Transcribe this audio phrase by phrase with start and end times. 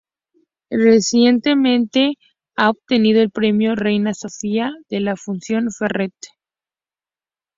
[0.71, 2.15] Recientemente
[2.55, 6.37] ha obtenido el Premio Reina Sofía de la Fundació Ferrer-Salat.